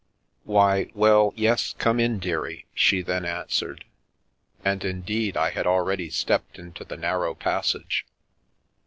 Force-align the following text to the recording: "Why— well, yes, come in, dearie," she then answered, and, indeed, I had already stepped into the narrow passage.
"Why— 0.45 0.89
well, 0.95 1.31
yes, 1.35 1.75
come 1.77 1.99
in, 1.99 2.17
dearie," 2.17 2.65
she 2.73 3.03
then 3.03 3.23
answered, 3.23 3.85
and, 4.65 4.83
indeed, 4.83 5.37
I 5.37 5.51
had 5.51 5.67
already 5.67 6.09
stepped 6.09 6.57
into 6.57 6.83
the 6.83 6.97
narrow 6.97 7.35
passage. 7.35 8.07